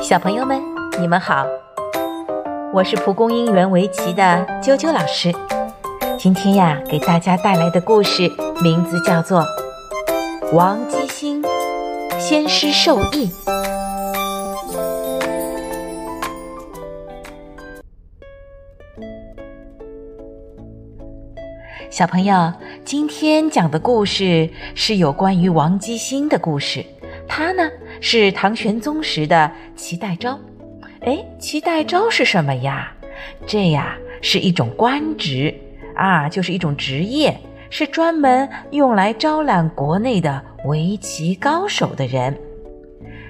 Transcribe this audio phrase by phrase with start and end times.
[0.00, 0.62] 小朋友们，
[1.00, 1.46] 你们好，
[2.72, 4.22] 我是蒲公英园围棋的
[4.62, 5.32] 啾啾老师。
[6.18, 8.30] 今天呀，给大家带来的故事
[8.62, 9.40] 名字叫做
[10.54, 11.42] 《王姬兴
[12.18, 13.28] 先师授意》。
[21.90, 22.52] 小朋友，
[22.84, 26.84] 今天讲的故事是有关于王姬兴的故事。
[27.28, 27.70] 他呢
[28.02, 30.36] 是唐玄宗时的齐代昭。
[31.02, 32.92] 哎，齐代昭是什么呀？
[33.46, 35.54] 这呀是一种官职
[35.94, 37.38] 啊，就是一种职业，
[37.70, 42.36] 是专门用来招揽国内的围棋高手的人。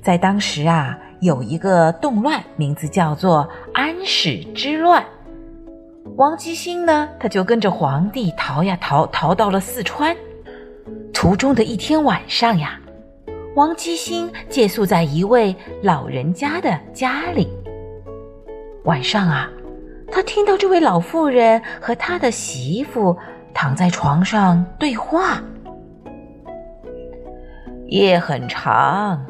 [0.00, 5.04] 在当时啊，有一个动乱，名字叫做安史之乱。
[6.16, 10.16] 王姬兴呢，他就跟着皇帝逃呀逃，逃到了四川。
[11.12, 12.78] 途中的一天晚上呀，
[13.54, 17.48] 王姬兴借宿在一位老人家的家里。
[18.82, 19.48] 晚上啊，
[20.10, 23.16] 他听到这位老妇人和他的媳妇
[23.54, 25.40] 躺在床上对话。
[27.86, 29.24] 夜很长，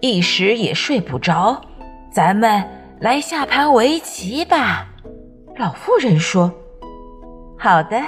[0.00, 1.60] 一时也睡不着，
[2.12, 2.62] 咱们
[3.00, 4.86] 来下盘围棋吧。
[5.56, 6.52] 老妇人说
[7.58, 8.00] ：“好的。”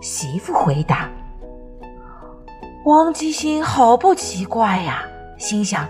[0.00, 1.10] 媳妇回答。
[2.84, 5.06] 王姬兴好不奇怪呀，
[5.38, 5.88] 心想：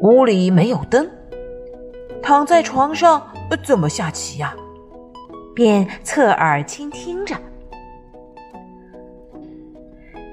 [0.00, 1.08] 屋里没有灯，
[2.20, 3.24] 躺在床上
[3.64, 4.56] 怎么下棋呀？
[5.54, 7.36] 便侧耳倾听着。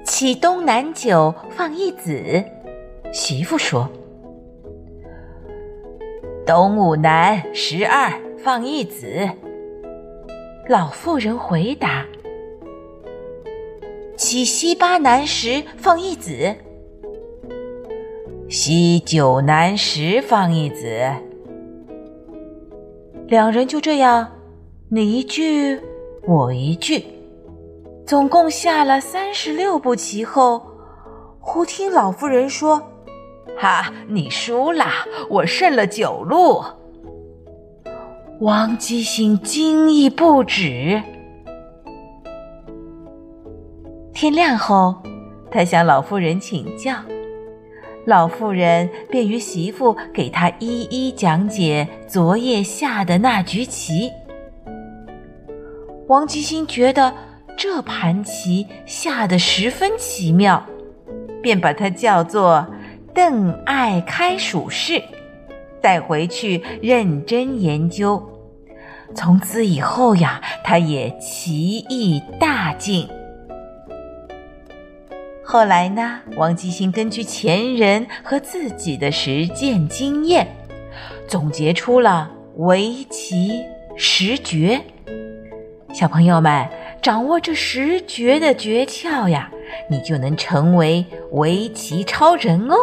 [0.04, 2.44] 起东南九，放一子。
[3.12, 3.88] 媳妇说
[6.44, 9.30] ：“东五南十二。”放一子，
[10.68, 12.04] 老妇人回答
[14.32, 16.54] ：“起西八南十，放一子；
[18.48, 20.88] 西九南十，放一子。”
[23.28, 24.32] 两人就这样，
[24.88, 25.78] 你一句
[26.26, 27.04] 我一句，
[28.06, 30.62] 总共下了三十六步棋后，
[31.38, 32.82] 忽听老妇人说
[33.60, 34.86] ：“哈，你输了，
[35.28, 36.64] 我胜了九路。”
[38.40, 41.02] 王姬兴惊异不止。
[44.22, 45.02] 天亮后，
[45.50, 46.94] 他向老妇人请教，
[48.06, 54.12] 老妇人便与媳妇给他一一讲解昨夜下的那局棋。
[56.06, 57.12] 王姬兴觉得
[57.58, 60.64] 这盘棋下的十分奇妙，
[61.42, 62.64] 便把它叫做
[63.12, 65.02] “邓艾开蜀式”，
[65.82, 68.22] 带回去认真研究。
[69.16, 73.08] 从此以后呀，他也棋艺大进。
[75.52, 80.48] 后来呢，王姬兴根据前人和自己的实践经验，
[81.28, 83.62] 总结出了围棋
[83.94, 84.80] 十诀。
[85.92, 86.66] 小朋友们，
[87.02, 89.52] 掌握这十诀的诀窍呀，
[89.90, 92.74] 你就能成为围棋超人哦。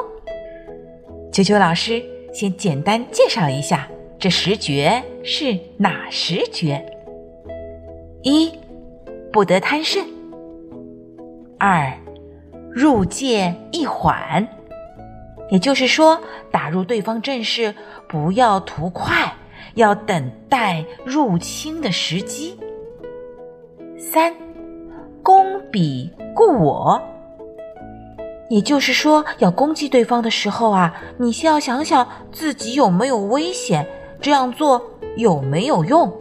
[1.32, 2.00] 九九老师
[2.32, 3.88] 先简单介绍一下。
[4.20, 6.86] 这十诀是哪十诀？
[8.22, 8.52] 一，
[9.34, 10.04] 不得贪胜；
[11.58, 11.92] 二，
[12.72, 14.48] 入界一缓，
[15.50, 16.20] 也就是说，
[16.52, 17.74] 打入对方阵势
[18.08, 19.34] 不要图快，
[19.76, 22.58] 要等待入侵的时机。
[23.98, 24.34] 三，
[25.22, 27.02] 攻彼固我，
[28.50, 33.88] 也就是说，要攻击对方的时候啊，你先要想想自己有没有危险。
[34.22, 34.82] 这样做
[35.16, 36.14] 有没有用？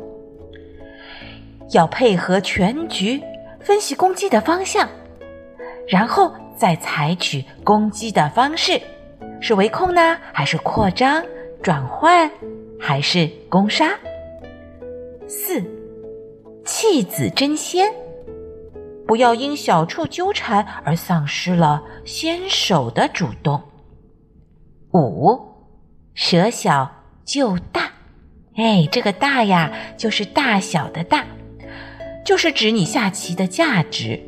[1.73, 3.21] 要配合全局
[3.61, 4.89] 分析攻击的方向，
[5.89, 8.81] 然后再采取攻击的方式，
[9.41, 11.25] 是围控呢，还是扩张、
[11.63, 12.31] 转换，
[12.79, 13.91] 还是攻杀？
[15.27, 15.65] 四，
[16.65, 17.93] 弃子争先，
[19.07, 23.63] 不要因小处纠缠而丧失了先手的主动。
[24.93, 25.39] 五，
[26.15, 26.93] 舍小。
[27.25, 27.93] 就大，
[28.57, 31.27] 哎，这个大呀，就是大小的大，
[32.25, 34.19] 就是指你下棋的价值。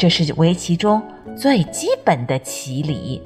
[0.00, 1.02] 这是围棋中
[1.36, 3.20] 最基本的棋理。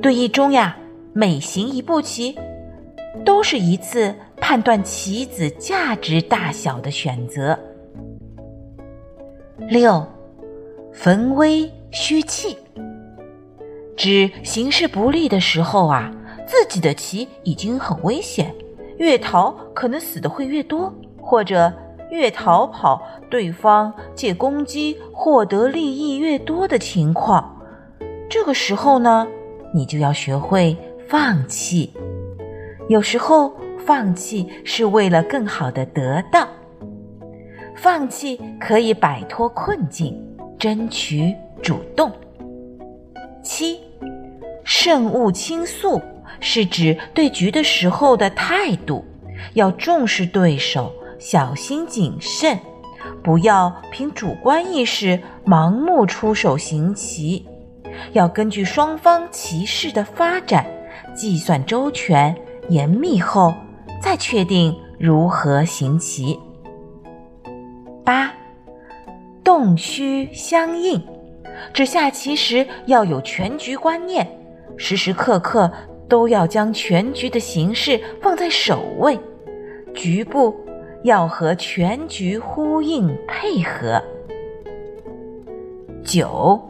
[0.00, 0.76] 对弈中呀，
[1.12, 2.38] 每行一步棋，
[3.24, 7.58] 都是一次判断棋子价值大小的选择。
[9.68, 10.06] 六，
[10.92, 12.56] 逢危虚弃，
[13.96, 16.14] 指形势不利的时候啊。
[16.46, 18.54] 自己的棋已经很危险，
[18.98, 21.72] 越逃可能死的会越多，或者
[22.10, 27.56] 越逃跑，对方借攻击获得利益越多的情况。
[28.28, 29.26] 这个时候呢，
[29.74, 30.76] 你就要学会
[31.08, 31.92] 放弃。
[32.88, 33.52] 有时候，
[33.86, 36.46] 放弃是为了更好的得到。
[37.76, 40.20] 放弃可以摆脱困境，
[40.58, 42.12] 争取主动。
[43.42, 43.80] 七，
[44.64, 46.00] 慎勿倾诉，
[46.40, 49.04] 是指对局的时候的态度，
[49.54, 52.58] 要重视对手，小心谨慎，
[53.22, 57.46] 不要凭主观意识盲目出手行棋，
[58.12, 60.66] 要根据双方棋势的发展，
[61.14, 62.34] 计算周全、
[62.70, 63.54] 严密后，
[64.00, 66.40] 再确定如何行棋。
[68.02, 68.32] 八，
[69.44, 71.00] 动虚相应，
[71.74, 74.26] 指下棋时要有全局观念，
[74.78, 75.70] 时时刻刻
[76.08, 79.20] 都要将全局的形势放在首位，
[79.94, 80.56] 局部
[81.02, 84.02] 要和全局呼应配合。
[86.04, 86.60] 九，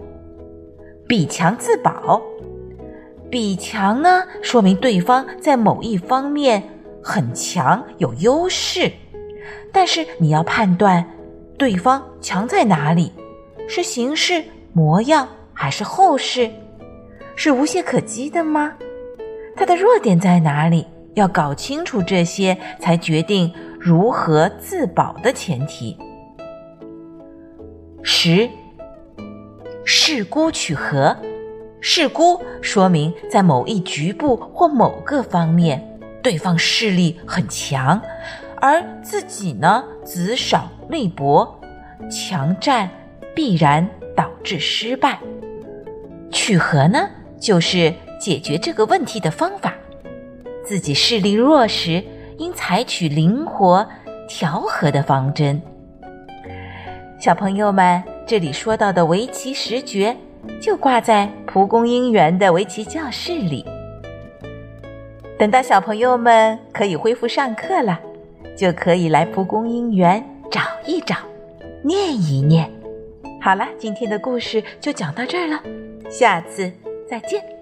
[1.09, 2.21] 比强自保，
[3.31, 6.63] 比强呢，说明对方在某一方面
[7.03, 8.91] 很强，有优势，
[9.73, 11.05] 但是你要判断。
[11.57, 13.13] 对方强在哪里？
[13.69, 14.43] 是形式、
[14.73, 16.51] 模样，还是后势？
[17.37, 18.75] 是无懈可击的吗？
[19.55, 20.87] 他的弱点在哪里？
[21.15, 25.97] 要搞清楚这些，才决定如何自保的前提。
[28.03, 28.47] 十，
[29.87, 31.17] 势孤取和，
[31.81, 37.99] 势孤说明在某一局部或某个方面，对方势力很强。
[38.61, 41.59] 而自己呢，子少力薄，
[42.11, 42.91] 强战
[43.35, 45.19] 必然导致失败。
[46.31, 47.09] 取和呢，
[47.41, 49.73] 就是解决这个问题的方法。
[50.67, 52.05] 自己势力弱时，
[52.41, 53.87] 应采取灵活
[54.27, 55.61] 调和的方针。
[57.19, 60.17] 小朋友们，这里说到的围棋十诀，
[60.59, 63.63] 就挂在蒲公英园的围棋教室里。
[65.39, 68.01] 等到小朋友们可以恢复上课了。
[68.57, 71.17] 就可以来蒲公英园找一找，
[71.83, 72.71] 念一念。
[73.41, 75.63] 好了，今天的故事就讲到这儿了，
[76.11, 76.71] 下次
[77.09, 77.60] 再见。